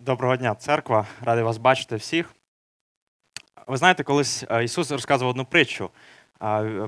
[0.00, 1.06] Доброго дня, церква.
[1.22, 2.34] Радий вас бачити всіх.
[3.66, 5.90] Ви знаєте, колись е, Ісус розказував одну притчу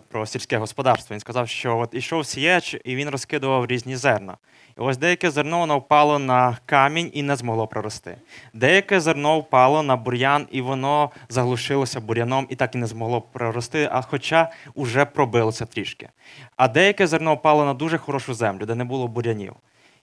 [0.08, 1.14] про сільське господарство.
[1.14, 4.36] Він сказав, що от ішов сіяч, і він розкидував різні зерна.
[4.78, 8.16] І ось деяке зерно воно впало на камінь і не змогло прорости.
[8.54, 13.88] Деяке зерно впало на бур'ян, і воно заглушилося бур'яном і так і не змогло прорости,
[13.92, 16.08] а хоча вже пробилося трішки.
[16.56, 19.54] А деяке зерно впало на дуже хорошу землю, де не було бур'янів.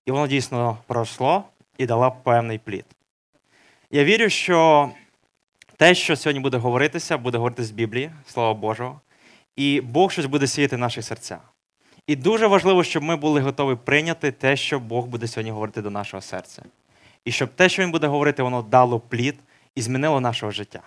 [0.06, 1.44] І воно дійсно проросло
[1.80, 2.86] і дало певний плід.
[3.92, 4.90] Я вірю, що
[5.78, 9.02] те, що сьогодні буде говоритися, буде говорити з Біблії, Слава Божого,
[9.56, 11.38] і Бог щось буде сіяти в наші серця.
[12.08, 15.90] І дуже важливо, щоб ми були готові прийняти те, що Бог буде сьогодні говорити до
[15.90, 16.64] нашого серця.
[17.26, 19.36] І щоб те, що Він буде говорити, воно дало плід
[19.76, 20.82] і змінило нашого життя.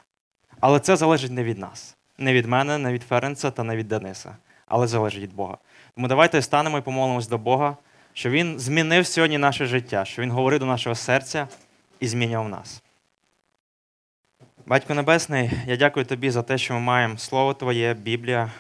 [0.61, 3.89] Але це залежить не від нас, не від мене, не від Ференца та не від
[3.89, 4.37] Дениса,
[4.67, 5.59] але залежить від Бога.
[5.95, 7.77] Тому давайте станемо і помолимось до Бога,
[8.15, 11.49] що Він змінив сьогодні наше життя, що Він говорив до нашого серця
[12.01, 12.83] і змінював нас.
[14.67, 18.51] Батько Небесний, я дякую тобі за те, що ми маємо Слово Твоє, Біблія,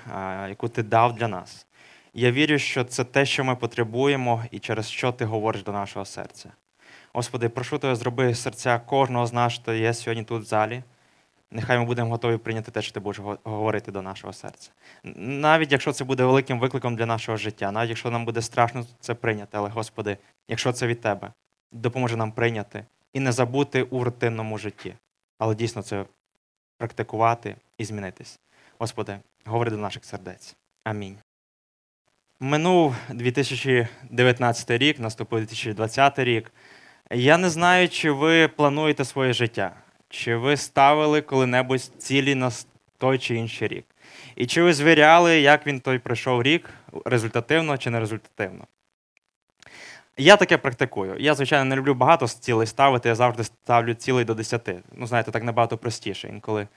[0.48, 1.66] яку ти дав для нас.
[2.14, 6.05] Я вірю, що це те, що ми потребуємо, і через що ти говориш до нашого
[6.05, 6.50] серця.
[7.12, 10.82] Господи, прошу тебе, зроби серця кожного з нас, хто є сьогодні тут в залі.
[11.55, 14.70] Нехай ми будемо готові прийняти те, що ти будеш говорити до нашого серця.
[15.17, 19.14] Навіть якщо це буде великим викликом для нашого життя, навіть якщо нам буде страшно це
[19.14, 20.17] прийняти, але, Господи,
[20.48, 21.33] якщо це від Тебе,
[21.73, 24.95] допоможе нам прийняти і не забути у рутинному житті
[25.42, 26.05] але дійсно це
[26.78, 28.41] практикувати і змінитись.
[28.78, 30.56] Господи, говори до наших сердець.
[30.84, 31.17] Амінь.
[32.41, 36.53] Минув 2019 рік, наступив 2020 рік.
[37.11, 39.77] Я не знаю, чи ви плануєте своє життя,
[40.12, 42.50] чи ви ставили коли-небудь цілі на
[42.98, 43.84] той чи інший рік.
[44.36, 46.70] І чи ви звіряли, як він той пройшов рік,
[47.05, 48.64] результативно чи не результативно.
[50.16, 51.16] Я таке практикую.
[51.18, 54.70] Я, звичайно, не люблю багато цілей ставити, я завжди ставлю цілей до 10.
[54.92, 56.28] Ну, знаєте, так набагато простіше.
[56.28, 56.68] Інколи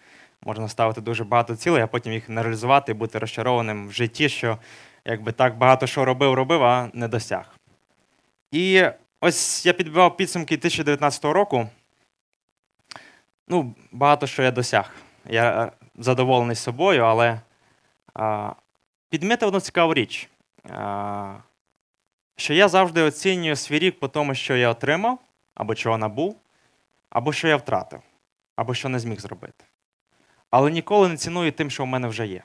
[0.42, 4.30] можна ставити дуже багато цілей, а потім їх не реалізувати і бути розчарованим в житті,
[4.30, 4.58] що
[5.06, 7.56] якби так багато що робив, робив, а не досяг.
[8.52, 8.84] І
[9.22, 11.70] ось я підбивав підсумки 2019 року.
[13.48, 14.92] Ну, багато що я досяг.
[15.30, 17.42] Я задоволений собою, але
[18.14, 18.54] а,
[19.10, 20.30] підмітив одну цікаву річ.
[20.70, 21.36] А,
[22.36, 25.20] що я завжди оцінюю свій рік по тому, що я отримав,
[25.56, 26.40] або чого набув,
[27.10, 28.02] або що я втратив,
[28.56, 29.66] або що не зміг зробити.
[30.50, 32.44] Але ніколи не ціную тим, що в мене вже є.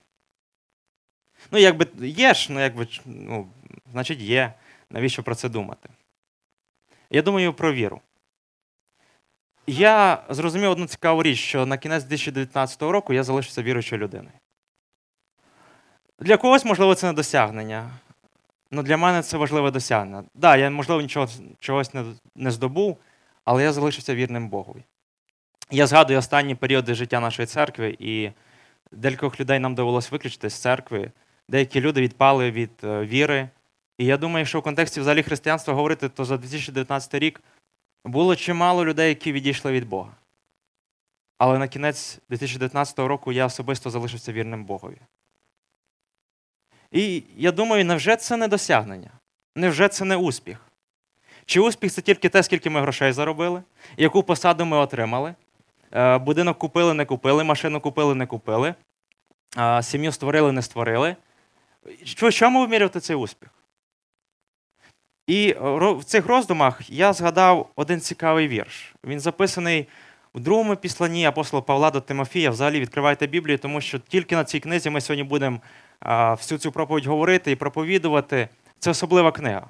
[1.51, 3.49] Ну, якби є ж, ну, якби, ну,
[3.93, 4.55] значить, є.
[4.91, 5.89] Навіщо про це думати?
[7.11, 8.01] Я думаю про віру.
[9.73, 14.35] Я зрозумів одну цікаву річ, що на кінець 2019 року я залишився віруючою людиною.
[16.19, 17.91] Для когось, можливо, це не досягнення
[18.71, 20.23] ну, для мене це важливе досягнення.
[20.23, 22.05] Так, да, я, можливо, нічого чогось не,
[22.37, 22.99] не здобув,
[23.45, 24.85] але я залишився вірним Богові.
[25.71, 28.31] Я згадую останні періоди життя нашої церкви, і
[28.93, 31.13] декількох людей нам довелося виключити з церкви.
[31.49, 33.49] Деякі люди відпали від е, віри.
[33.99, 37.43] І я думаю, що в контексті взагалі християнства говорити, то за 2019 рік
[38.05, 40.13] було чимало людей, які відійшли від Бога.
[41.39, 44.99] Але на кінець 2019 року я особисто залишився вірним Богові.
[46.91, 49.11] І я думаю, невже це не досягнення?
[49.57, 50.67] Невже це не успіх?
[51.47, 53.63] Чи успіх це тільки те, скільки ми грошей заробили,
[53.97, 55.35] яку посаду ми отримали?
[55.93, 58.75] Е, будинок купили, не купили, машину купили, не купили,
[59.83, 61.17] сім'ю створили, не створили.
[62.05, 63.51] В чому вимірювати цей успіх?
[65.27, 68.95] І в цих роздумах я згадав один цікавий вірш.
[69.05, 69.89] Він записаний
[70.33, 72.51] у другому післанні апостола Павла до Тимофія.
[72.51, 75.61] Взагалі відкривайте Біблію, тому що тільки на цій книзі ми сьогодні будемо
[76.31, 78.49] всю цю проповідь говорити і проповідувати,
[78.79, 79.69] це особлива книга.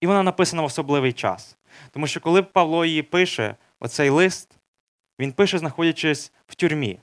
[0.00, 1.56] І вона написана в особливий час.
[1.90, 4.50] Тому що коли Павло її пише, оцей лист,
[5.18, 6.98] він пише, знаходячись в тюрмі.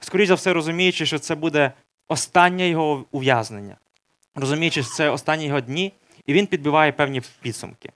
[0.00, 1.72] Скоріше за все, розуміючи, що це буде
[2.08, 3.76] останнє його ув'язнення.
[4.34, 5.92] Розуміючи, що це останні його дні,
[6.26, 7.92] і він підбиває певні підсумки.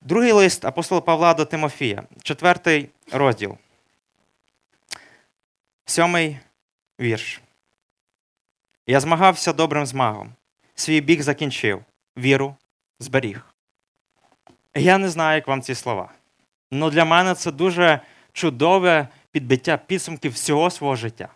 [0.00, 3.58] Другий лист апостола Павла до Тимофія, четвертий розділ.
[5.84, 6.38] Сьомий
[7.00, 7.40] вірш.
[8.86, 10.32] Я змагався добрим змагом.
[10.74, 11.84] Свій бік закінчив,
[12.18, 12.56] віру
[13.00, 13.46] зберіг.
[14.74, 16.12] Я не знаю, як вам ці слова.
[16.72, 18.00] Але для мене це дуже
[18.32, 21.28] чудове підбиття підсумків всього свого життя.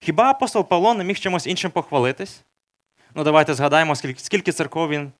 [0.00, 2.44] Хіба апостол Павло не міг чимось іншим похвалитись?
[3.16, 5.12] Ну, давайте згадаємо, скільки, скільки церков він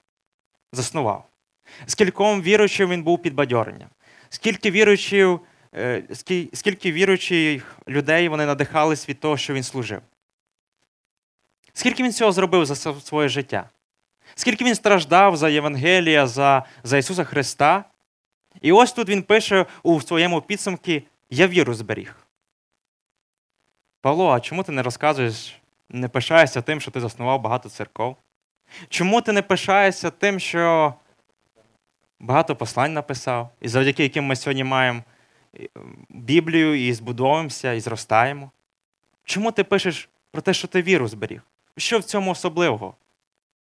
[0.73, 1.25] заснував,
[1.87, 3.89] скільком віруючим він був підбадьоренням,
[4.29, 5.39] скільки віруючих,
[5.75, 6.03] е,
[6.53, 10.03] скільки віруючих людей вони надихались від того, що він служив.
[11.73, 13.71] Скільки він цього зробив за своє життя?
[14.35, 17.85] Скільки він страждав за Євангелія, за, за Ісуса Христа?
[18.61, 20.93] І ось тут він пише у своєму підсумку
[21.31, 22.17] Я віру зберіг.
[24.01, 25.57] Павло, а чому ти не розказуєш,
[25.91, 28.17] не пишаєшся тим, що ти заснував багато церков?
[28.89, 30.95] Чому ти не пишаєшся тим, що
[32.21, 35.03] багато послань написав, і завдяки яким ми сьогодні маємо
[36.09, 38.51] Біблію і збудовуємося, і зростаємо?
[39.25, 41.43] Чому ти пишеш про те, що ти віру зберіг?
[41.77, 42.95] Що в цьому особливого?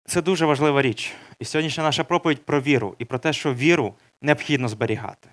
[0.06, 1.12] Це дуже важлива річ.
[1.38, 5.28] І сьогоднішня наша проповідь про віру і про те, що віру необхідно зберігати.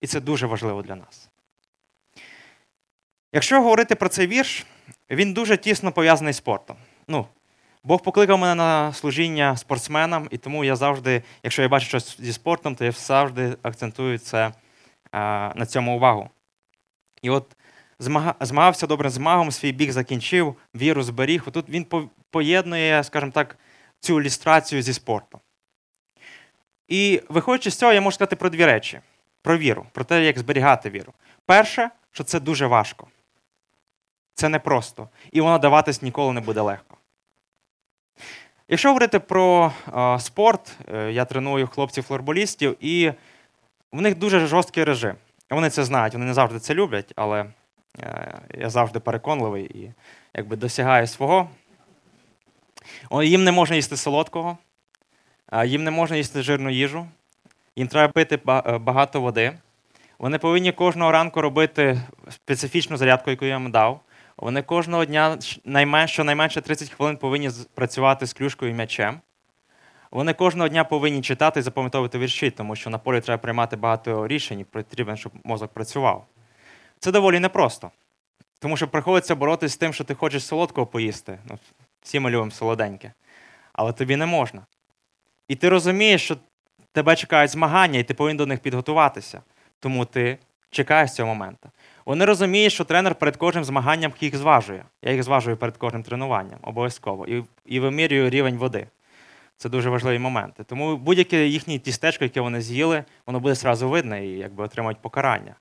[0.00, 1.30] І це дуже важливо для нас.
[3.32, 4.66] Якщо говорити про цей вірш,
[5.16, 6.76] він дуже тісно пов'язаний з спортом.
[7.08, 7.26] Ну,
[7.84, 12.32] Бог покликав мене на служіння спортсменам, і тому я завжди, якщо я бачу щось зі
[12.32, 14.52] спортом, то я завжди акцентую це
[15.54, 16.30] на цьому увагу.
[17.22, 17.56] І от
[18.40, 21.44] змагався добре з магом, свій бік закінчив, віру зберіг.
[21.52, 21.86] Тут він
[22.30, 23.58] поєднує, скажімо так,
[24.00, 25.40] цю ілюстрацію зі спортом.
[26.88, 29.00] І виходячи з цього, я можу сказати про дві речі:
[29.42, 31.12] про віру, про те, як зберігати віру.
[31.46, 33.08] Перше, що це дуже важко.
[34.34, 35.08] Це непросто.
[35.32, 36.96] І воно даватись ніколи не буде легко.
[38.68, 43.12] Якщо говорити про е, спорт, е, я треную хлопців-флорболістів, і
[43.92, 45.16] в них дуже жорсткий режим.
[45.50, 47.46] Вони це знають, вони не завжди це люблять, але
[48.00, 49.92] е, я завжди переконливий і
[50.34, 51.48] якби досягаю свого.
[53.22, 54.58] Їм не можна їсти солодкого,
[55.64, 57.06] їм не можна їсти жирну їжу,
[57.76, 58.36] їм треба пити
[58.80, 59.52] багато води.
[60.18, 62.00] Вони повинні кожного ранку робити
[62.30, 64.00] специфічну зарядку, яку я їм дав.
[64.42, 65.38] Вони кожного дня
[66.06, 69.20] щонайменше 30 хвилин повинні працювати з клюшкою і м'ячем.
[70.10, 74.26] Вони кожного дня повинні читати і запам'ятовувати вірші, тому що на полі треба приймати багато
[74.26, 76.26] рішень, потрібно, щоб мозок працював.
[76.98, 77.90] Це доволі непросто.
[78.58, 81.38] Тому що приходиться боротися з тим, що ти хочеш солодкого поїсти.
[81.44, 81.58] Ну,
[82.02, 83.12] Всі ми любимо солоденьке.
[83.72, 84.66] Але тобі не можна.
[85.48, 86.36] І ти розумієш, що
[86.92, 89.42] тебе чекають змагання, і ти повинен до них підготуватися.
[89.80, 90.38] Тому ти
[90.72, 91.70] чекаєш цього моменту.
[92.06, 94.84] Вони розуміють, що тренер перед кожним змаганням їх зважує.
[95.02, 97.26] Я їх зважую перед кожним тренуванням, обов'язково.
[97.26, 98.86] І і вимірюю рівень води.
[99.56, 100.64] Це дуже важливі моменти.
[100.64, 105.54] Тому будь-яке їхнє тістечко, яке вони з'їли, воно буде зразу видне і якби отримують покарання.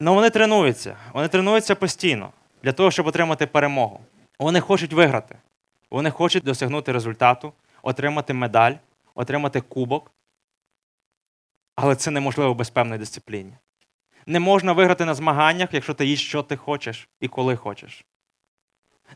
[0.00, 0.96] Ну вони тренуються.
[1.12, 2.32] Вони тренуються постійно
[2.62, 4.00] для того, щоб отримати перемогу.
[4.38, 5.36] Вони хочуть виграти.
[5.90, 8.72] Вони хочуть досягнути результату, отримати медаль,
[9.14, 10.10] отримати кубок.
[11.76, 13.52] Але це неможливо без певної дисципліни.
[14.26, 18.04] Не можна виграти на змаганнях, якщо ти їсть, що ти хочеш і коли хочеш.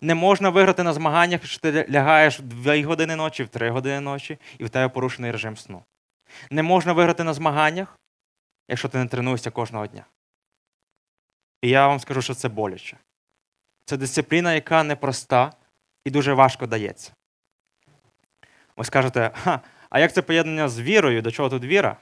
[0.01, 4.01] Не можна виграти на змаганнях, якщо ти лягаєш в 2 години ночі, в 3 години
[4.01, 5.83] ночі, і в тебе порушений режим сну.
[6.51, 7.99] Не можна виграти на змаганнях,
[8.69, 10.05] якщо ти не тренуєшся кожного дня.
[11.63, 12.97] І я вам скажу, що це боляче.
[13.85, 15.53] Це дисципліна, яка непроста
[16.05, 17.13] і дуже важко дається.
[18.77, 19.61] Ви скажете, Ха,
[19.91, 21.23] а як це поєднання з вірою?
[21.23, 21.97] До чого тут віра?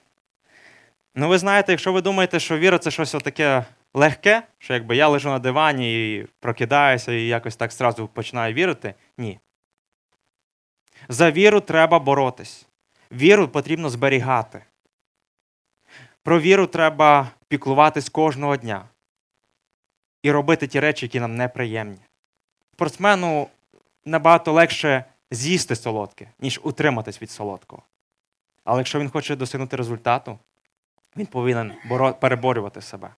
[1.19, 3.65] Ну, ви знаєте, якщо ви думаєте, що віра це щось таке
[3.95, 8.95] легке, що якби я лежу на дивані і прокидаюся і якось так зразу починаю вірити,
[9.19, 9.41] ні.
[11.09, 12.67] За віру треба боротись.
[13.13, 14.65] Віру потрібно зберігати.
[16.23, 18.89] Про віру треба піклуватись кожного дня
[20.23, 22.01] і робити ті речі, які нам неприємні.
[22.73, 23.49] Спортсмену
[24.05, 27.83] набагато легше з'їсти солодке, ніж утриматись від солодкого.
[28.65, 30.39] Але якщо він хоче досягнути результату,
[31.17, 31.73] він повинен
[32.21, 33.15] переборювати себе.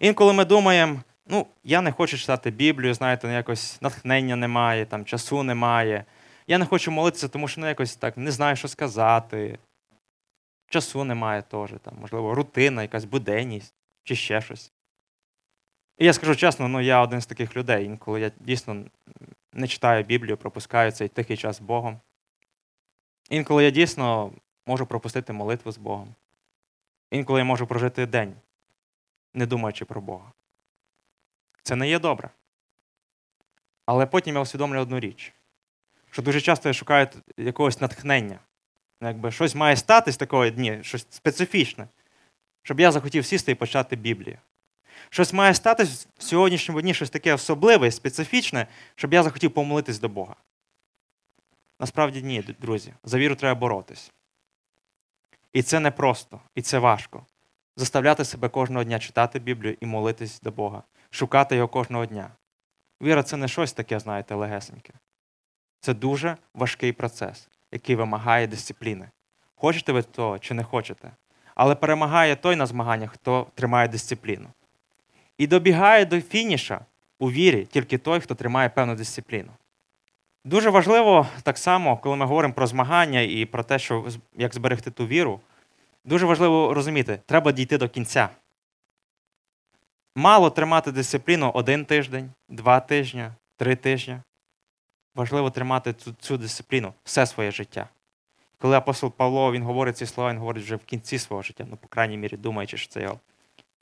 [0.00, 5.42] Інколи ми думаємо, ну, я не хочу читати Біблію, знаєте, якось натхнення немає, там, часу
[5.42, 6.04] немає.
[6.46, 9.58] Я не хочу молитися, тому що ну, якось так не знаю, що сказати.
[10.68, 14.72] Часу немає теж, там, можливо, рутина, якась буденність чи ще щось.
[15.98, 17.84] І я скажу чесно, ну я один з таких людей.
[17.84, 18.84] Інколи я дійсно
[19.52, 22.00] не читаю Біблію, пропускаю цей тихий час з Богом.
[23.30, 24.32] Інколи я дійсно
[24.66, 26.14] можу пропустити молитву з Богом.
[27.10, 28.34] Інколи я можу прожити день,
[29.34, 30.32] не думаючи про Бога.
[31.62, 32.30] Це не є добре.
[33.86, 35.32] Але потім я усвідомлюю одну річ,
[36.10, 38.38] що дуже часто я шукаю якогось натхнення.
[39.00, 41.88] Ну, якби Щось має статись такого дні, щось специфічне,
[42.62, 44.38] щоб я захотів сісти і почати Біблію.
[45.10, 50.08] Щось має статись в сьогоднішньому дні щось таке особливе, специфічне, щоб я захотів помолитись до
[50.08, 50.36] Бога.
[51.80, 52.94] Насправді ні, друзі.
[53.04, 54.12] За віру треба боротись.
[55.56, 57.26] І це непросто, і це важко.
[57.76, 62.30] Заставляти себе кожного дня читати Біблію і молитись до Бога, шукати його кожного дня.
[63.02, 64.92] Віра це не щось таке, знаєте, легесеньке.
[65.80, 69.10] Це дуже важкий процес, який вимагає дисципліни.
[69.54, 71.10] Хочете ви того чи не хочете.
[71.54, 74.48] Але перемагає той на змаганнях, хто тримає дисципліну.
[75.38, 76.80] І добігає до фініша
[77.18, 79.52] у вірі тільки той, хто тримає певну дисципліну.
[80.46, 84.90] Дуже важливо так само, коли ми говоримо про змагання і про те, що як зберегти
[84.90, 85.40] ту віру,
[86.04, 88.28] Дуже важливо розуміти, треба дійти до кінця.
[90.14, 94.18] Мало тримати дисципліну один тиждень, два тижні, три тижні.
[95.14, 97.88] Важливо тримати цю, цю дисципліну все своє життя.
[98.58, 101.76] Коли апостол Павло він говорить ці слова, він говорить вже в кінці свого життя, ну,
[101.76, 103.20] по крайній мірі, думаючи, що це його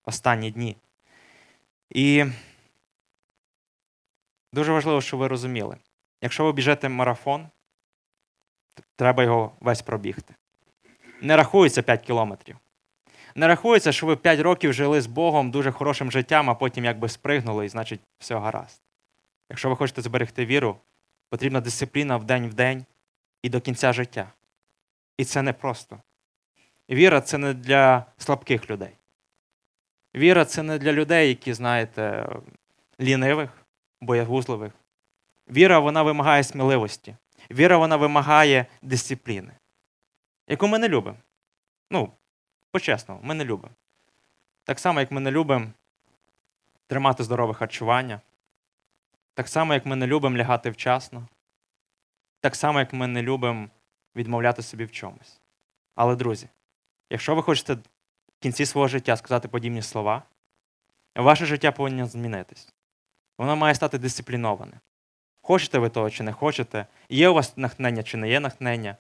[0.05, 0.77] останні дні.
[1.91, 2.25] І
[4.53, 5.77] дуже важливо, щоб ви розуміли,
[6.25, 7.49] якщо ви біжете марафон,
[8.97, 10.35] треба його весь пробігти.
[11.21, 12.57] Не рахується 5 кілометрів.
[13.35, 17.09] Не рахується, що ви 5 років жили з Богом дуже хорошим життям, а потім якби
[17.09, 18.83] спригнули, і значить все гаразд.
[19.51, 20.77] Якщо ви хочете зберегти віру,
[21.31, 22.85] потрібна дисципліна в день в день
[23.43, 24.33] і до кінця життя.
[25.19, 26.01] І це не просто.
[26.91, 28.97] Віра це не для слабких людей.
[30.17, 32.29] Віра це не для людей, які, знаєте,
[33.01, 33.51] лінивих,
[34.01, 34.73] боягузливих.
[35.49, 37.17] Віра вона вимагає сміливості.
[37.51, 39.53] Віра вона вимагає дисципліни,
[40.49, 41.17] яку ми не любимо.
[41.91, 42.13] Ну,
[42.71, 43.75] по-чесному, ми не любимо.
[44.65, 45.67] Так само, як ми не любимо
[46.87, 48.21] тримати здорове харчування,
[49.35, 51.29] так само, як ми не любимо лягати вчасно,
[52.41, 53.69] так само, як ми не любимо
[54.17, 55.41] відмовляти собі в чомусь.
[55.95, 56.49] Але, друзі,
[57.11, 57.81] якщо ви хочете в
[58.41, 60.23] кінці свого життя сказати подібні слова,
[61.17, 62.75] ваше життя повинно змінитись.
[63.39, 64.81] Воно має стати дисципліноване.
[65.47, 68.97] Хочете ви того чи не хочете, є у вас натхнення чи не є натхнення,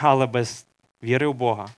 [0.00, 0.66] але без
[1.02, 1.68] віри в Бога,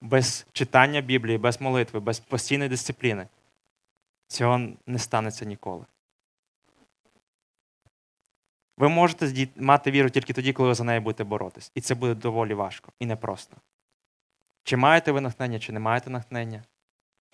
[0.00, 3.28] без читання Біблії, без молитви, без постійної дисципліни
[4.26, 5.84] цього не станеться ніколи.
[8.78, 11.72] Ви можете мати віру тільки тоді, коли ви за нею будете боротись.
[11.74, 13.56] І це буде доволі важко і непросто.
[14.64, 16.64] Чи маєте ви натхнення, чи не маєте натхнення,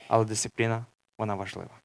[0.08, 0.86] але дисципліна
[1.18, 1.80] вона важлива.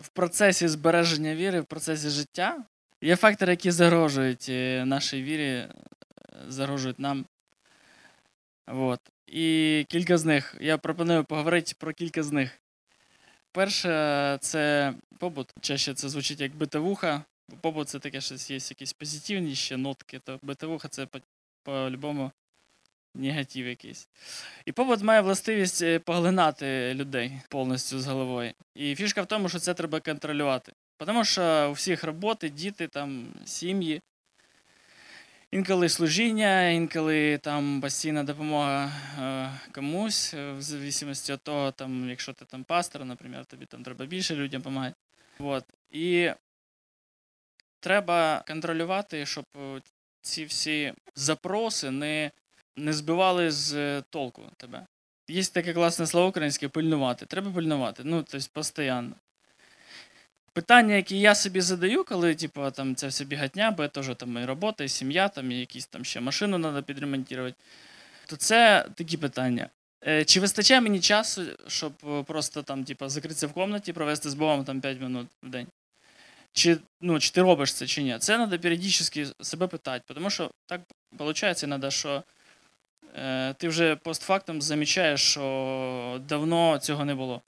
[0.00, 2.64] В процесі збереження віри, в процесі життя
[3.00, 5.68] є фактори, які загрожують е, нашій вірі, е,
[6.48, 7.24] загрожують нам.
[8.66, 9.00] От.
[9.26, 10.56] І кілька з них.
[10.60, 12.60] Я пропоную поговорити про кілька з них.
[13.52, 15.52] Перше, це побут.
[15.60, 17.24] Чаще це звучить як битовуха.
[17.60, 21.06] Побут це таке щось є якісь позитивні ще нотки, то битовуха це
[21.62, 22.30] по-любому
[23.14, 24.08] негатив якийсь.
[24.64, 28.52] І побут має властивість е, поглинати людей повністю з головою.
[28.74, 30.72] І фішка в тому, що це треба контролювати.
[31.06, 34.02] Тому що у всіх роботи, діти, там, сім'ї.
[35.52, 42.32] Інколи служіння, інколи там постійна допомога е, комусь, е, в зависимості від того, там, якщо
[42.32, 44.96] ти там пастор, наприклад, тобі там треба більше людям допомагати.
[45.38, 45.64] Вот.
[45.90, 46.30] І
[47.80, 49.44] треба контролювати, щоб
[50.22, 52.30] ці всі запроси не
[52.80, 54.86] не збивали з е, толку тебе.
[55.28, 57.26] Є таке класне слово українське пильнувати.
[57.26, 58.02] Треба пильнувати.
[58.04, 59.12] Ну, тобто постійно.
[60.52, 64.38] Питання, які я собі задаю, коли типу, там, це все бігатня, бо я теж там
[64.38, 67.54] і робота, і сім'я, там, і якісь там ще машину треба підремонтувати,
[68.26, 69.68] то це такі питання.
[70.06, 74.34] Е, чи вистачає мені часу, щоб е, просто там, типу, закритися в кімнаті, провести з
[74.34, 75.66] Богом там 5 минут в день?
[76.52, 78.18] Чи ну, чи ти робиш це, чи ні?
[78.18, 80.80] Це треба періодично себе питати, тому що так
[81.12, 82.22] виходить, іноді, що
[83.56, 87.42] ти вже постфактом замічаєш, що давно цього не було.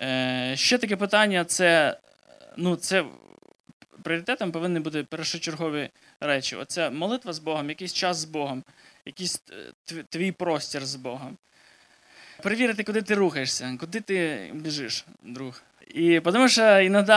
[0.00, 1.98] Е, Ще таке питання: це
[2.56, 3.04] ну, це
[4.02, 6.56] пріоритетом повинні бути першочергові речі.
[6.56, 8.64] Оце молитва з Богом, якийсь час з Богом,
[9.06, 9.42] якийсь
[9.92, 11.36] е, твій простір з Богом.
[12.42, 15.62] Перевірити, куди ти рухаєшся, куди ти біжиш, друг.
[15.94, 17.12] І тому що іноді,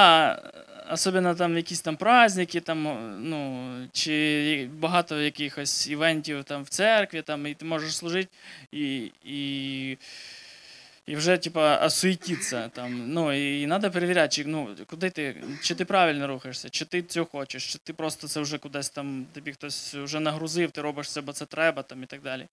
[0.92, 2.84] особливо там якісь там праздники, там,
[3.30, 8.30] ну, чи багато якихось івентів там в церкві, там, і ти можеш служити,
[8.72, 9.98] і і,
[11.06, 12.70] і вже типа, осуетиться.
[12.70, 17.02] Там, ну, І треба перевіряти, чи, ну, куди ти, чи ти правильно рухаєшся, чи ти
[17.02, 21.12] цього хочеш, чи ти просто це вже кудись там, тобі хтось вже нагрузив, ти робиш
[21.12, 22.48] це, бо це треба там, і так далі.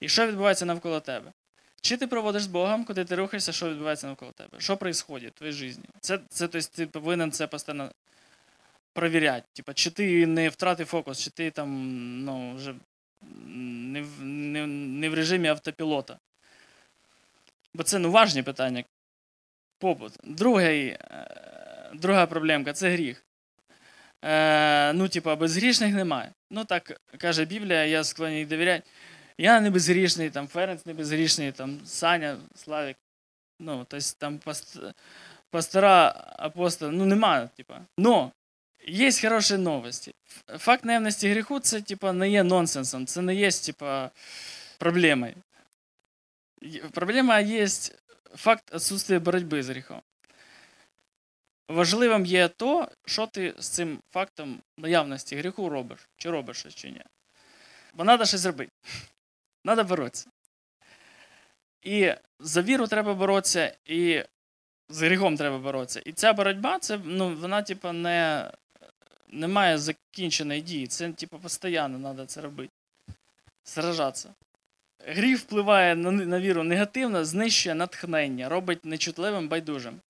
[0.00, 1.32] І що відбувається навколо тебе?
[1.80, 4.60] Чи ти проводиш з Богом, куди ти рухаєшся, що відбувається навколо тебе?
[4.60, 5.80] Що відбувається в твоїй житті?
[6.00, 7.90] Це, це тобто, ти повинен це постійно
[8.92, 9.46] перевіряти.
[9.52, 11.68] Типа, чи ти не втратив фокус, чи ти там
[12.24, 12.74] ну, вже
[13.46, 16.18] не не, не в режимі автопілота.
[17.74, 18.84] Бо це ну, важні питання.
[19.78, 20.12] Побут.
[20.24, 23.24] Другий, е, друга проблемка це гріх.
[24.24, 26.32] Е, Ну, типа, безгрішних немає.
[26.50, 28.82] Ну, так каже Біблія, я склонний довіряти.
[29.40, 32.96] Я не безгрішний, там Ференц не безгрішний, там Саня, Славік.
[33.60, 34.78] Ну, тобто там паст...
[35.50, 37.80] пастора, апостола, ну немає, типа.
[37.98, 38.32] Но
[38.86, 40.14] є хороші новості.
[40.58, 44.10] Факт наявності гріху це типа, не є нонсенсом, це не є типа,
[44.78, 45.34] проблемою.
[46.92, 47.66] Проблема є
[48.34, 50.02] факт відсутствия боротьби з гріхом.
[51.68, 57.02] Важливим є то, що ти з цим фактом наявності гріху робиш, чи робиш чи ні.
[57.94, 58.72] Бо треба щось зробити.
[59.64, 60.26] Треба боротися.
[61.82, 64.24] І за віру треба боротися, і
[64.88, 66.00] з гріхом треба боротися.
[66.04, 68.50] І ця боротьба, це, ну, вона, типу, не,
[69.28, 70.86] не має закінченої дії.
[70.86, 72.72] Це, типу, постійно треба це робити.
[73.64, 74.34] Сражатися.
[75.06, 80.00] Гріх впливає на, на віру негативно, знищує натхнення, робить нечутливим байдужим.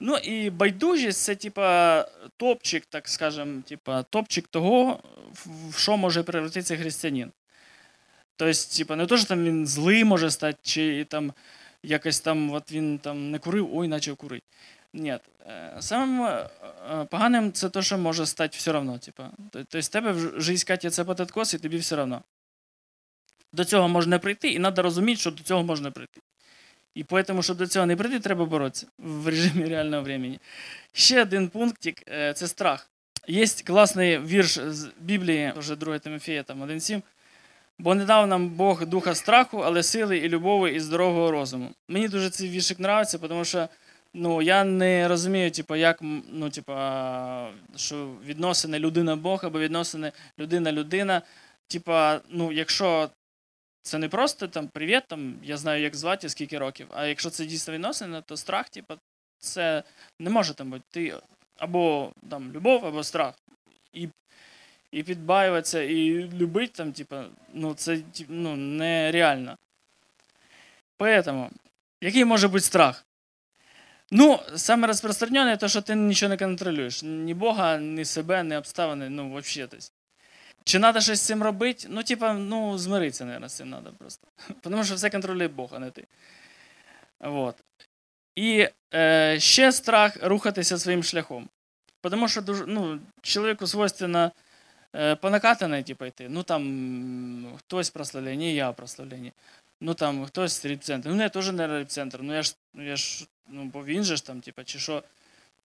[0.00, 2.02] Ну і байдужість це, типа,
[2.36, 5.00] топчик, так скажем, типа, топчик того,
[5.70, 7.32] в що може превратитися християнин.
[8.38, 11.32] Тобто, типа, не то, що там він злий може стати, чи там
[11.82, 14.46] якось там от він там не курив, ой, почав курити.
[14.92, 15.18] Ні.
[15.80, 16.48] Самим е,
[17.10, 18.98] поганим це те, що може стати все одно.
[18.98, 19.30] Типа.
[19.50, 22.22] Тобто, тебе в житті катяться по откос, і тобі все одно.
[23.52, 26.20] До цього можна прийти, і треба розуміти, що до цього можна прийти.
[26.94, 30.38] І тому, щоб до цього не прийти, треба боротися в режимі реального времени.
[30.92, 32.90] Ще один пунктик е, це страх.
[33.26, 37.02] Є класний вірш з Біблії, вже 2 Тимофія, там 1.7.
[37.78, 41.70] Бо не дав нам Бог духа страху, але сили і любові, і здорового розуму.
[41.88, 43.68] Мені дуже цей віршик подобається, тому що
[44.14, 45.98] ну, я не розумію, типу, як
[46.32, 46.72] ну, типу,
[47.76, 51.22] що відносини людина-Бог або відносини людина-людина.
[51.66, 53.10] Типа, ну, якщо
[53.82, 57.44] це не просто там привіт, там, я знаю, як звати, скільки років, а якщо це
[57.44, 58.94] дійсно відносини, то страх, типу,
[59.38, 59.82] це
[60.18, 60.84] не може там бути.
[60.90, 61.14] Ти
[61.58, 63.34] або там любов, або страх.
[63.92, 64.08] І
[64.92, 69.56] і підбаюватися, і любити там, типа, ну, це ну, нереально.
[70.98, 71.50] Поэтому,
[72.00, 73.04] який може бути страх?
[74.10, 77.02] Ну, саме розпространене, то, що ти нічого не контролюєш.
[77.02, 79.70] Ні Бога, ні себе, ні обставини, ну, взагалі.
[80.64, 81.86] Чи треба щось з цим робити?
[81.90, 84.28] Ну, типа, ну, змиритися, мабуть, з цим треба просто.
[84.60, 86.06] Тому що все контролює Бог, а не ти.
[87.20, 87.56] Вот.
[88.36, 91.48] І е, ще страх рухатися своїм шляхом.
[92.00, 94.32] Тому що дуже, ну, чоловіку свойственно
[95.20, 96.26] по накатаній типу, йти.
[96.28, 99.32] Ну там хтось прославлення, я прославлення.
[99.80, 101.08] Ну там хтось репцентр.
[101.08, 102.18] Ну, я теж не репцентр.
[102.22, 105.02] Ну я ж, я ж, ну, бо він же ж там, типу, чи що.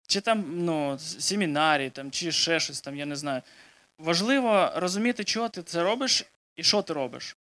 [0.08, 3.41] Чи там ну, семінарі, там, чи ще щось там, я не знаю.
[3.97, 7.38] Важливо розуміти, чого ти це робиш і що ти робиш.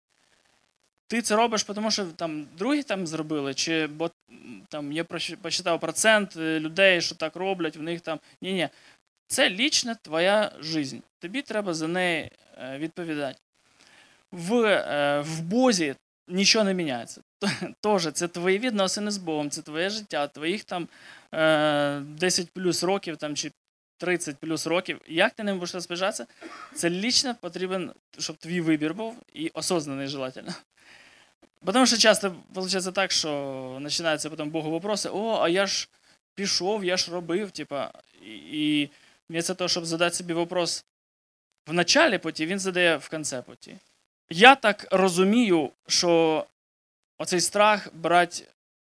[1.08, 4.10] Ти це робиш, тому що там другі там зробили, чи бо
[4.68, 5.04] там я
[5.42, 8.20] почитав процент е, людей, що так роблять, в них там.
[8.40, 8.68] Ні-ні.
[9.26, 11.02] Це лічна твоя життя.
[11.26, 13.38] Тобі треба за неї е, відповідати.
[14.32, 15.94] В е, в Бозі
[16.28, 17.20] нічого не міняється.
[17.80, 20.88] Тож, це твої відносини з Богом, це твоє життя, твоїх там
[22.02, 23.52] 10 плюс років там, чи
[23.98, 25.00] 30 плюс років.
[25.08, 26.26] Як ти ним будеш розпоряджатися?
[26.74, 30.54] Це лічно потрібен, щоб твій вибір був і осознаний желательно.
[31.64, 35.88] Потому що часто виходить так, що починаються потім Богу вопроси: о, а я ж
[36.34, 37.92] пішов, я ж робив, типа,
[38.52, 38.88] і
[39.28, 40.84] вместо того, щоб задати собі вопрос
[41.66, 43.76] в началі путі, він задає в кінці путі.
[44.30, 46.46] Я так розумію, що
[47.18, 48.46] оцей страх брати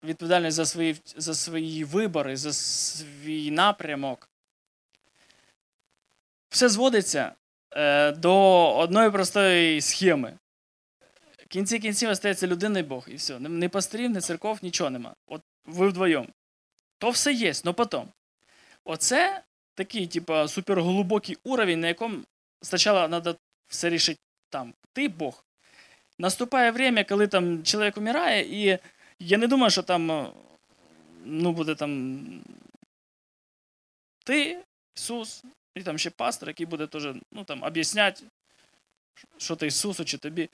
[0.04, 4.28] відповідальність за свої за свої вибори, за свій напрямок,
[6.48, 7.32] все зводиться
[7.76, 8.34] е, до
[8.76, 10.38] одної простої схеми
[11.38, 13.38] В кінці кінців остається людина і Бог, і все.
[13.40, 15.14] Ні пасторів, ні церков, нічого нема.
[15.26, 16.28] От ви вдвоєм.
[16.98, 18.02] То все є, але потім.
[18.84, 19.42] Оце
[19.74, 22.22] такий, типа, суперглибокий уровень, на якому
[22.62, 24.74] спочатку треба все рішити там.
[24.92, 25.44] Ти Бог.
[26.18, 28.78] Наступає время, коли там чоловік умирає, і
[29.18, 30.32] я не думаю, що там
[31.24, 32.20] ну, буде там
[34.24, 34.64] ти,
[34.96, 35.44] Ісус,
[35.74, 38.24] і там ще пастор, який буде теж ну, там, об'ясняти,
[39.38, 40.48] що ти Ісусу чи тобі.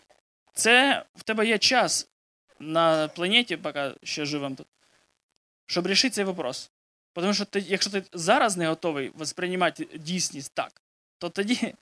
[0.53, 2.09] Це в тебе є час
[2.59, 4.67] на планеті, поки ще живемо тут,
[5.67, 6.71] щоб рішити цей вопрос.
[7.13, 10.83] Тому що ти, якщо ти зараз не готовий восприймати дійсність так,
[11.19, 11.75] то тоді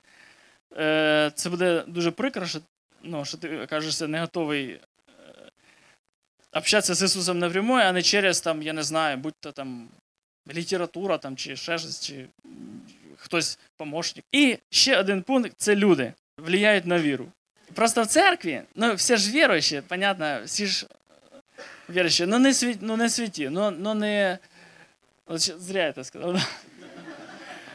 [0.77, 2.59] е, це буде дуже прикро, що,
[3.03, 4.79] ну, що ти окажешся не готовий е,
[6.53, 9.89] общатися з Ісусом напряму, а не через, там, я не знаю, будь-то там
[10.53, 12.27] література там, чи ще щось, чи
[13.17, 14.25] хтось помощник.
[14.31, 17.27] І ще один пункт це люди влияють на віру.
[17.73, 20.87] Просто в церкві, ну, все ж віруючі, понятно, всі ж
[21.89, 24.37] віруючі, ну не світі, ну не світі, ну, ну не.
[25.27, 26.37] Зря я это сказал.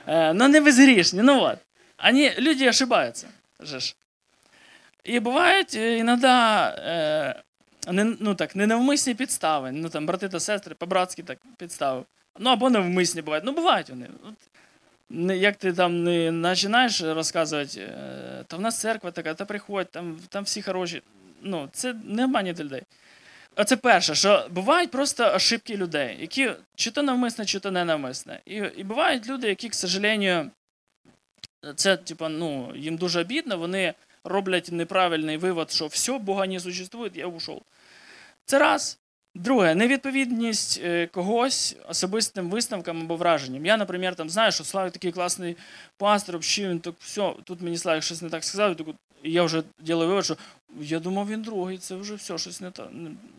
[0.07, 1.59] Э, но не безгрешні, ну вот.
[2.05, 3.29] Они, люди ошибаются.
[5.05, 6.27] І бувають іноді
[7.89, 9.73] не, ну, так, ненавмисні підстави.
[9.73, 12.03] Ну там брати та сестри, по-братськи так підстави.
[12.39, 13.45] Ну або навмисні бувають.
[13.45, 14.07] Ну, бувають вони.
[14.25, 14.35] От,
[15.37, 20.19] як ти там не починаєш розказувати, е, то в нас церква така, та приходь, там
[20.29, 21.03] там всі хороші.
[21.43, 22.83] Ну, Це не обманює людей.
[23.57, 28.41] Оце перше, що бувають просто ошибки людей, які чи то навмисне, чи то не навмисне.
[28.47, 30.51] І і бувають люди, які, к сожалению,
[31.75, 33.95] це, типу, ну, їм дуже обідно, вони
[34.25, 37.63] роблять неправильний вивод, що все, Бога не существує, я ушов.
[38.45, 38.99] Це раз.
[39.35, 43.67] Друге, невідповідність е, когось особистим висновкам або враженням.
[43.67, 45.57] Я, наприклад, там знаю, що Славик такий класний
[45.97, 49.63] пастор, взагалі, він так все, тут мені Славик щось не так сказав, і я вже
[49.81, 50.37] ділаю вивод, що
[50.81, 52.89] я думав, він другий, це вже все, щось не так.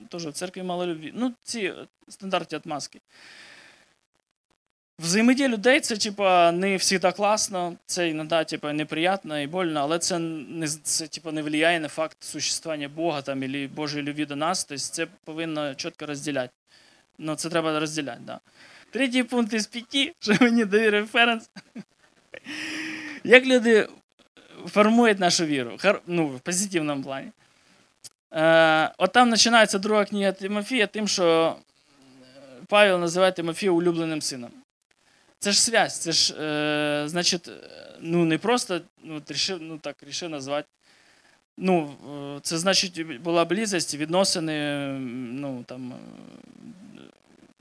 [0.09, 1.11] Теж в церкві мало любві.
[1.15, 1.73] Ну, ці
[2.09, 2.99] стандартні отмазки.
[5.01, 10.19] Взаємодія людей це, типа, не завжди класно, це іноді, типа, неприємно і больно, але це
[10.19, 14.63] не це, типа, не впливає на факт существування Бога там, або Божої любві до нас.
[14.63, 16.53] Тобто це повинно чітко розділяти.
[17.17, 18.39] Ну, це треба розділяти, да.
[18.91, 21.49] Третій пункт із п'яти, що мені довірив Ференс.
[23.23, 23.87] Як люди
[24.67, 25.77] формують нашу віру?
[26.07, 27.31] Ну, в позитивному плані.
[28.33, 31.55] Е, От там починається друга книга Тимофія, тим, що
[32.67, 34.51] Павел називає Тимофія улюбленим сином.
[35.43, 37.49] Це ж связь, це ж, е, значить,
[37.99, 40.67] ну не просто ну, рішив, ну так, рішив назвати.
[41.57, 41.95] Ну,
[42.37, 44.87] е, це значить, була близость, відносини,
[45.33, 45.93] ну там,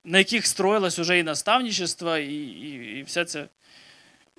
[0.04, 3.48] на яких строїлось уже і наставничество, і і, і вся ця.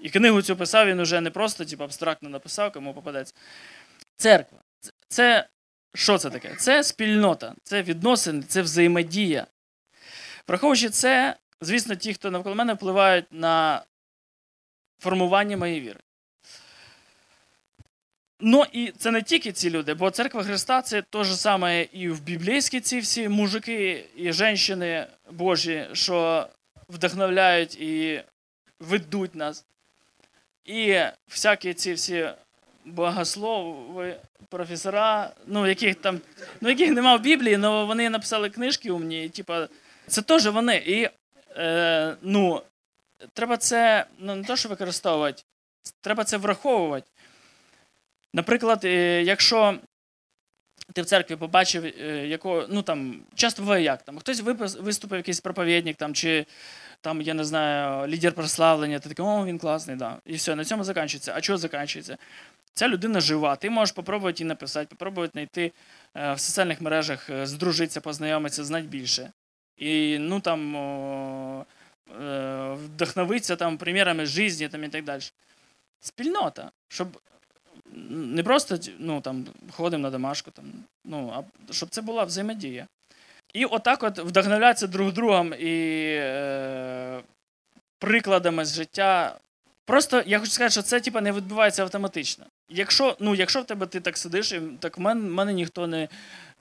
[0.01, 3.33] І книгу цю писав він уже не просто типу, абстрактно написав, кому попадеться.
[4.17, 4.59] Церква.
[5.07, 5.47] Це
[5.93, 6.55] що це таке?
[6.59, 9.47] Це спільнота, це відносини, це взаємодія.
[10.47, 13.83] Враховуючи це, звісно, ті, хто навколо мене впливають на
[14.99, 15.99] формування моєї віри.
[18.39, 22.09] Ну і це не тільки ці люди, бо церква Христа це те ж саме і
[22.09, 26.47] в біблійські ці всі мужики і жінки Божі, що
[26.89, 28.23] вдохновляють і
[28.79, 29.65] ведуть нас.
[30.65, 32.29] І всякі ці всі
[32.85, 34.15] богослови,
[34.49, 36.21] професора, ну, яких там,
[36.61, 39.67] ну, яких нема в Біблії, але вони написали книжки умні, і, типа,
[40.07, 40.83] це теж вони.
[40.85, 41.09] І
[41.57, 42.61] е, ну,
[43.33, 45.43] треба це ну, не то, що використовувати,
[46.01, 47.07] треба це враховувати.
[48.33, 49.79] Наприклад, е, якщо
[50.93, 54.41] ти в церкві побачив, е, якого, ну там, часто буває як там, хтось
[54.79, 56.45] виступив якийсь проповідник, там, чи
[57.01, 60.17] там, я не знаю, лідер прославлення, ти такий, о, він класний, да.
[60.25, 61.33] І все, на цьому закінчується.
[61.35, 62.17] А чого закінчується?
[62.73, 63.55] Ця людина жива.
[63.55, 65.71] Ти можеш спробувати її написати, спробувати знайти
[66.15, 69.31] в соціальних мережах, здружитися, познайомитися, знати більше
[69.77, 75.21] і ну там е, вдохновитися там примірами житті там, і так далі.
[75.99, 77.07] Спільнота, щоб
[78.09, 80.65] не просто ну, там, ходимо на домашку, там,
[81.05, 82.87] ну, а щоб це була взаємодія.
[83.53, 87.21] І отак от вдохновлятися друг другом і е,
[87.99, 89.39] прикладами з життя.
[89.85, 92.45] Просто я хочу сказати, що це типу, не відбувається автоматично.
[92.69, 96.07] Якщо ну, якщо в тебе ти так сидиш, так в мене, мене ніхто не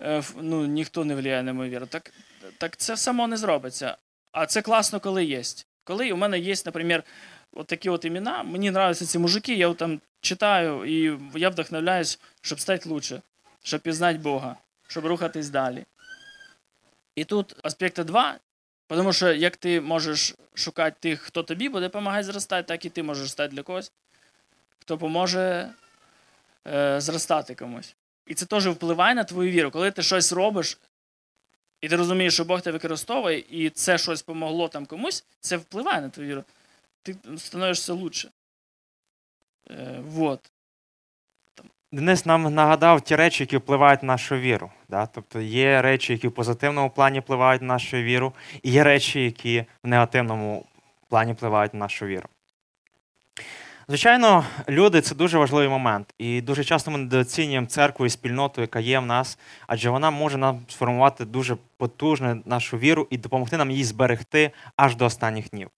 [0.01, 1.87] е, ну, ніхто не впливає на мою віру.
[1.87, 2.13] Так
[2.61, 3.97] так це само не зробиться.
[4.33, 5.43] А це класно, коли є.
[5.85, 7.05] Коли у мене є, наприклад,
[7.53, 12.61] от такі от імена, мені подобаються ці мужики, я там читаю і я вдохновляюсь, щоб
[12.61, 13.23] стати лучше,
[13.63, 14.57] щоб пізнати Бога,
[14.89, 15.85] щоб рухатись далі.
[17.15, 18.39] І тут аспекти два,
[18.89, 23.03] тому що як ти можеш шукати тих, хто тобі буде допомагати зростати, так і ти
[23.03, 23.93] можеш стати для когось,
[24.79, 25.71] хто поможе
[26.67, 27.97] е, зростати комусь.
[28.27, 29.71] І це теж впливає на твою віру.
[29.71, 30.79] Коли ти щось робиш,
[31.81, 36.01] і ти розумієш, що Бог тебе використовує, і це щось помогло там комусь, це впливає
[36.01, 36.45] на твою віру.
[37.03, 38.31] Ти становишся лучше.
[39.71, 40.51] Е, вот.
[41.93, 44.71] Денис нам нагадав ті речі, які впливають на нашу віру.
[44.89, 45.07] Да?
[45.07, 49.65] Тобто є речі, які в позитивному плані впливають на нашу віру, і є речі, які
[49.83, 50.67] в негативному
[51.09, 52.29] плані впливають на нашу віру.
[53.89, 56.15] Звичайно, люди це дуже важливий момент.
[56.19, 60.39] І дуже часто ми недооцінюємо церкву і спільноту, яка є в нас, адже вона може
[60.39, 65.69] нам сформувати дуже потужну нашу віру і допомогти нам її зберегти аж до останніх днів.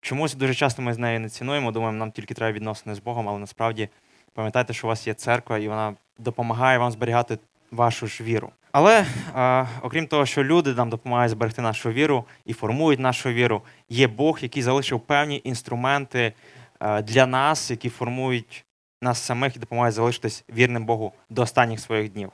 [0.00, 3.28] Чомусь дуже часто ми з нею не цінуємо, думаємо, нам тільки треба відносини з Богом,
[3.28, 3.88] але насправді
[4.34, 7.38] пам'ятайте, що у вас є церква, і вона допомагає вам зберігати
[7.70, 8.50] вашу ж віру.
[8.72, 13.62] Але а, окрім того, що люди нам допомагають зберегти нашу віру і формують нашу віру,
[13.88, 16.32] є Бог, який залишив певні інструменти.
[16.80, 18.64] Е, для нас, які формують
[19.02, 22.32] нас самих і допомагають залишитись вірним Богу до останніх своїх днів.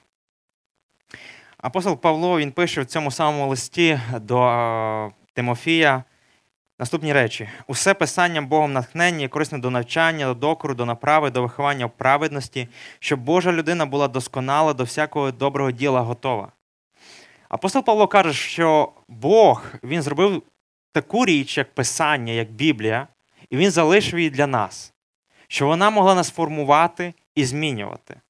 [1.59, 6.05] Апостол Павло він пише в цьому самому листі до е, Тимофія
[6.79, 11.87] наступні речі: усе писання Богом натхнення, корисне до навчання, до докору, до направи, до виховання
[11.87, 16.53] в праведності, щоб Божа людина була досконала до всякого доброго діла готова.
[17.49, 20.43] Апостол Павло каже, що Бог він зробив
[20.93, 23.09] таку річ, як Писання, як Біблія,
[23.53, 24.95] і він залишив її для нас,
[25.49, 28.21] щоб вона могла нас формувати і змінювати.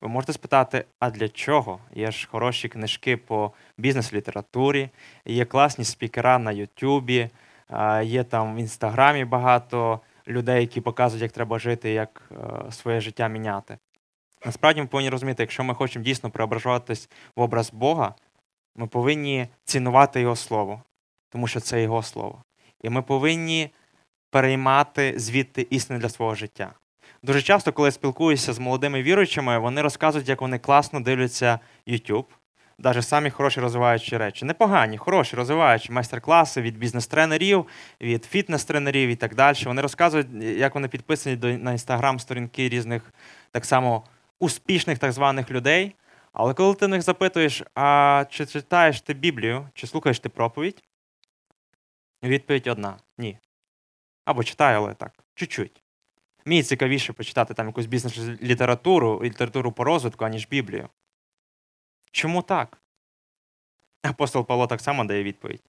[0.00, 1.80] Ви можете спитати, а для чого?
[1.94, 4.90] Є ж хороші книжки по бізнес-літературі,
[5.24, 7.30] є класні спікера на Ютубі,
[8.02, 13.28] є там в Інстаграмі багато людей, які показують, як треба жити, як е, своє життя
[13.28, 13.78] міняти.
[14.44, 18.14] Насправді ми повинні розуміти, якщо ми хочемо дійсно преображуватись в образ Бога,
[18.76, 20.82] ми повинні цінувати Його Слово,
[21.28, 22.42] тому що це Його Слово.
[22.82, 23.70] І ми повинні
[24.30, 26.72] переймати звідти істини для свого життя.
[27.22, 32.24] Дуже часто, коли я спілкуюся з молодими віруючими, вони розказують, як вони класно дивляться YouTube,
[32.78, 34.44] навіть самі хороші розвиваючі речі.
[34.44, 37.66] Непогані, хороші розвиваючі майстер-класи від бізнес-тренерів,
[38.00, 39.56] від фітнес-тренерів і так далі.
[39.66, 43.12] Вони розказують, як вони підписані на інстаграм-сторінки різних
[43.52, 44.04] так само
[44.38, 45.94] успішних так званих людей.
[46.32, 50.82] Але коли ти них запитуєш, а чи читаєш ти Біблію, чи слухаєш ти проповідь?
[52.22, 53.38] Відповідь одна ні.
[54.30, 55.82] Або читаю, але так, чуть-чуть.
[56.44, 60.88] Мені цікавіше почитати там якусь бізнес-літературу, літературу по розвитку, аніж Біблію.
[62.12, 62.78] Чому так?
[64.02, 65.62] Апостол Павло так само дає відповідь.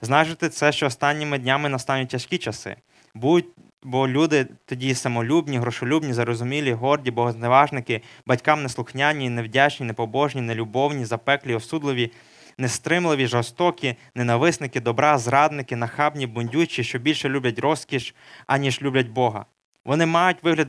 [0.00, 2.76] Знаєте, це, що останніми днями настануть тяжкі часи.
[3.14, 3.46] Будь,
[3.82, 12.12] бо люди тоді самолюбні, грошолюбні, зарозумілі, горді, богозневажники, батькам неслухняні, невдячні, непобожні, нелюбовні, запеклі, осудливі,
[12.58, 18.14] нестримливі, жорстокі, ненависники, добра, зрадники, нахабні, бундючі, що більше люблять розкіш,
[18.46, 19.44] аніж люблять Бога.
[19.84, 20.68] Вони мають вигляд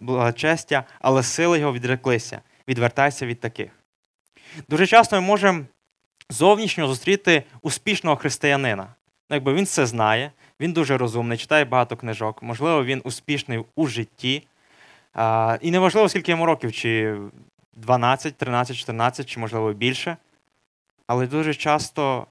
[0.00, 2.40] благочестя, але сили його відреклися.
[2.68, 3.70] Відвертайся від таких.
[4.68, 5.64] Дуже часто ми можемо
[6.30, 8.82] зовнішньо зустріти успішного християнина.
[9.30, 13.86] Ну, якби Він все знає, він дуже розумний, читає багато книжок, можливо, він успішний у
[13.86, 14.46] житті.
[15.14, 17.16] А, І неважливо, скільки йому років, чи
[17.76, 20.16] 12, 13, 14, чи, можливо, більше.
[21.08, 22.26] Але дуже часто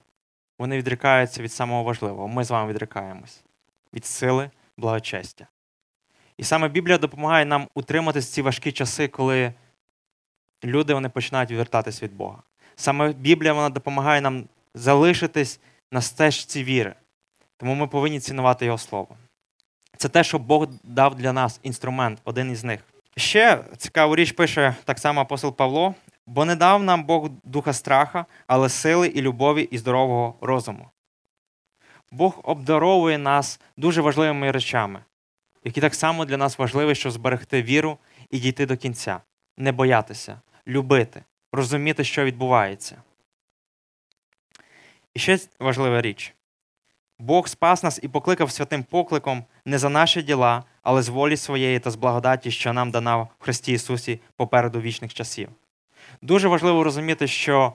[0.60, 2.28] вони відрікаються від самого важливого.
[2.28, 3.44] Ми з вами відрікаємось
[3.94, 5.48] від сили благочестя.
[6.38, 9.54] І саме Біблія допомагає нам утриматися ці важкі часи, коли
[10.63, 12.44] люди вони починають відвертатись від Бога.
[12.76, 15.60] Саме Біблія вона допомагає нам залишитись
[15.92, 16.96] на стежці віри.
[17.58, 19.18] Тому ми повинні цінувати Його Слово.
[19.98, 22.80] Це те, що Бог дав для нас інструмент, один із них.
[23.16, 25.96] Ще цікаву річ пише так само апостол Павло,
[26.28, 30.90] бо не дав нам Бог духа страха, але сили і любові і здорового розуму.
[32.12, 35.04] Бог обдаровує нас дуже важливими речами,
[35.63, 37.98] які так само для нас важливі, щоб зберегти віру
[38.30, 39.22] і дійти до кінця,
[39.58, 43.02] не боятися, любити, розуміти, що відбувається.
[45.13, 46.34] І ще важлива річ.
[47.20, 51.80] Бог спас нас і покликав святим покликом не за наші діла, але з волі своєї
[51.80, 55.50] та з благодаті, що нам дана в Христі Ісусі попереду вічних часів.
[56.22, 57.74] Дуже важливо розуміти, що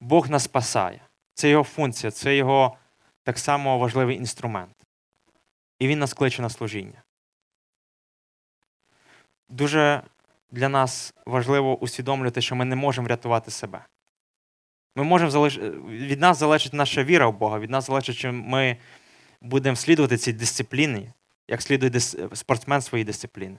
[0.00, 1.00] Бог нас спасає.
[1.34, 2.76] Це Його функція, це Його
[3.22, 4.76] так само важливий інструмент.
[5.78, 7.02] І Він нас кличе на служіння.
[9.48, 10.02] Дуже
[10.50, 13.84] для нас важливо усвідомлювати, що ми не можемо врятувати себе.
[14.96, 15.58] Ми можемо залиш...
[15.88, 18.76] Від нас залежить наша віра в Бога, від нас залежить, чи ми
[19.40, 21.10] будемо слідувати цій дисципліні,
[21.48, 22.16] як слідує дис...
[22.32, 23.58] спортсмен своїй дисципліни.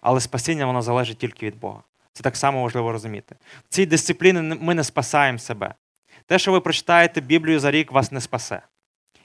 [0.00, 1.82] Але спасіння воно залежить тільки від Бога.
[2.18, 3.36] Це так само важливо розуміти.
[3.64, 5.74] В цій дисципліні ми не спасаємо себе.
[6.26, 8.62] Те, що ви прочитаєте Біблію за рік, вас не спасе.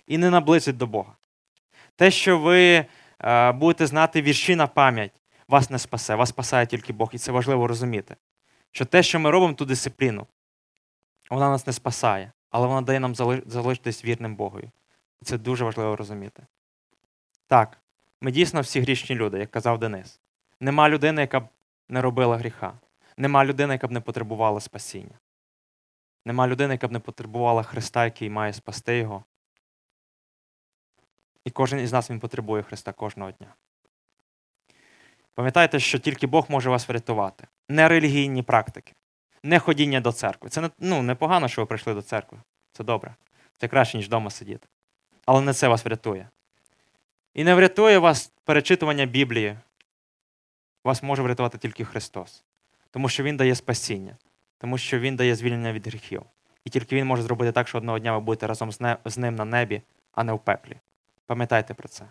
[0.07, 1.15] І не наблизить до Бога.
[1.95, 2.85] Те, що ви
[3.19, 5.11] е, будете знати вірші на пам'ять,
[5.47, 6.15] вас не спасе.
[6.15, 7.09] Вас спасає тільки Бог.
[7.13, 8.15] І це важливо розуміти.
[8.71, 10.27] Що те, що ми робимо ту дисципліну,
[11.29, 14.71] вона нас не спасає, але вона дає нам залишитись вірним Богою.
[15.21, 16.43] І це дуже важливо розуміти.
[17.47, 17.77] Так,
[18.21, 20.19] ми дійсно всі грішні люди, як казав Денис.
[20.59, 21.47] Нема людини, яка б
[21.89, 22.73] не робила гріха.
[23.17, 25.19] Нема людини, яка б не потребувала спасіння.
[26.25, 29.23] Нема людини, яка б не потребувала Христа, який має спасти Його.
[31.45, 33.55] І кожен із нас він потребує Христа кожного дня.
[35.35, 37.47] Пам'ятайте, що тільки Бог може вас врятувати.
[37.69, 38.93] Не релігійні практики,
[39.43, 40.49] не ходіння до церкви.
[40.49, 42.37] Це ну, непогано, що ви прийшли до церкви.
[42.71, 43.15] Це добре.
[43.57, 44.67] Це краще, ніж вдома сидіти.
[45.25, 46.29] Але не це вас врятує.
[47.33, 49.57] І не врятує вас перечитування Біблії.
[50.83, 52.43] Вас може врятувати тільки Христос.
[52.91, 54.17] Тому що Він дає спасіння,
[54.57, 56.23] тому що Він дає звільнення від гріхів.
[56.65, 58.71] І тільки Він може зробити так, що одного дня ви будете разом
[59.05, 60.77] з ним на небі, а не в пеклі.
[61.25, 62.05] Пам'ятайте про це.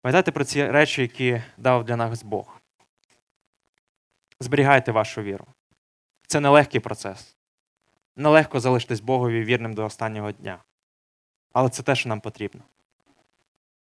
[0.00, 2.60] Пам'ятайте про ці речі, які дав для нас Бог.
[4.40, 5.46] Зберігайте вашу віру.
[6.26, 7.36] Це нелегкий процес.
[8.16, 10.58] Нелегко залишитись Богові вірним до останнього дня.
[11.52, 12.62] Але це те, що нам потрібно.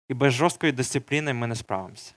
[0.08, 2.14] І без жорсткої дисципліни ми не справимося.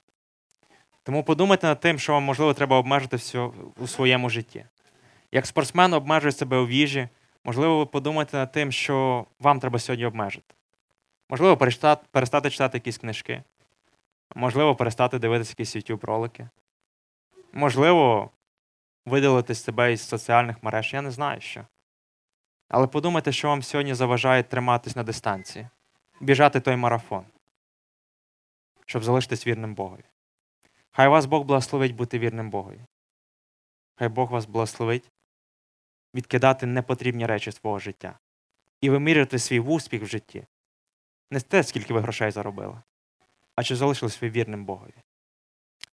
[1.04, 3.18] Тому подумайте над тим, що вам, можливо, треба обмежити
[3.78, 4.66] у своєму житті.
[5.32, 7.10] Як спортсмен обмежує себе у їжі,
[7.44, 10.56] можливо, ви подумаєте над тим, що вам треба сьогодні обмежити.
[11.30, 11.58] Можливо,
[12.12, 13.44] перестати читати якісь книжки.
[14.36, 16.50] Можливо, перестати дивитися якісь YouTube ролики.
[17.54, 18.32] Можливо,
[19.06, 20.94] видалити себе із соціальних мереж.
[20.94, 21.66] Я не знаю що.
[22.70, 25.68] Але подумайте, що вам сьогодні заважає триматись на дистанції,
[26.22, 27.26] біжати той марафон,
[28.86, 30.04] щоб залишитись вірним Богові.
[31.00, 32.80] Хай вас Бог благословить бути вірним Богові.
[33.96, 35.12] Хай Бог вас благословить
[36.16, 38.20] відкидати непотрібні речі свого життя
[38.82, 40.46] і вимірювати свій успіх в житті.
[41.32, 42.82] Не те, скільки ви грошей заробили,
[43.56, 44.94] а чи залишились ви вірним Богові.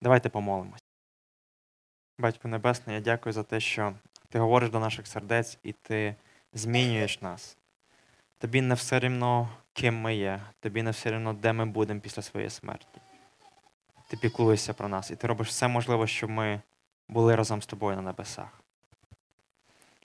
[0.01, 0.83] Давайте помолимось.
[2.17, 3.95] Батько Небесний, я дякую за те, що
[4.29, 6.15] ти говориш до наших сердець і ти
[6.53, 7.57] змінюєш нас.
[8.37, 12.21] Тобі не все рівно, ким ми є, тобі не все рівно, де ми будемо після
[12.21, 13.01] своєї смерті.
[14.15, 16.61] Ти піклуєшся про нас, і ти робиш все можливе, щоб ми
[17.07, 18.61] були разом з тобою на небесах.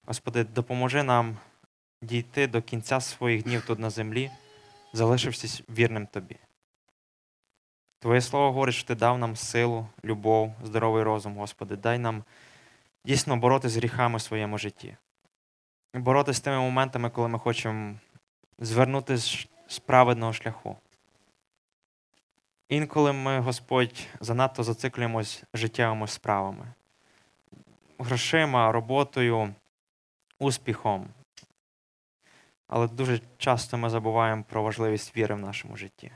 [0.06, 1.36] Господи, допоможи нам
[2.02, 4.30] дійти до кінця своїх днів тут на землі,
[4.92, 6.36] залишившись вірним Тобі.
[7.98, 11.76] Твоє слово говорить, що ти дав нам силу, любов, здоровий розум, Господи.
[11.76, 12.24] Дай нам
[13.04, 14.96] дійсно боротися з гріхами в своєму житті.
[15.94, 17.94] Боротися з тими моментами, коли ми хочемо
[18.58, 19.16] звернути
[19.68, 20.76] з праведного шляху.
[22.70, 26.74] Інколи ми, Господь, занадто зациклюємось життєвими справами,
[27.98, 29.54] грошима, роботою,
[30.38, 31.08] успіхом.
[32.68, 36.12] Але дуже часто ми забуваємо про важливість віри в нашому житті.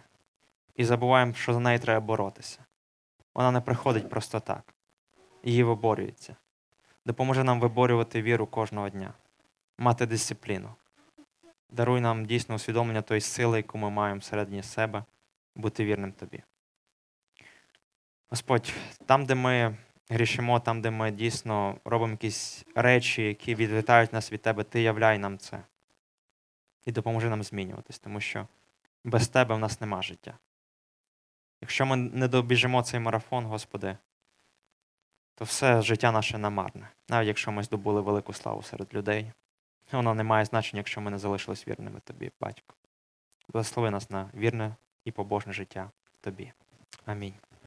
[0.76, 2.64] І забуваємо, що за неї треба боротися.
[3.34, 4.74] Вона не приходить просто так.
[5.44, 6.36] Її виборюється.
[7.06, 9.14] Допоможе нам виборювати віру кожного дня,
[9.78, 10.74] мати дисципліну.
[11.70, 15.04] Даруй нам дійсно усвідомлення тої сили, яку ми маємо всередині себе,
[15.54, 16.42] бути вірним тобі.
[18.28, 18.72] Господь,
[19.06, 19.76] там, де ми
[20.08, 25.18] грішимо, там, де ми дійсно робимо якісь речі, які відлітають нас від тебе, ти являй
[25.18, 25.62] нам це.
[26.84, 28.48] І допоможи нам змінюватись, тому що
[29.04, 30.38] без тебе в нас нема життя.
[31.60, 33.96] Якщо ми не добіжимо цей марафон, Господи,
[35.34, 39.32] то все життя наше намарне, навіть якщо ми здобули велику славу серед людей.
[39.92, 42.74] Воно не має значення, якщо ми не залишились вірними тобі, батько.
[43.48, 45.90] Благослови нас на вірне і побожне життя
[46.20, 46.52] тобі.
[47.06, 47.34] Амінь.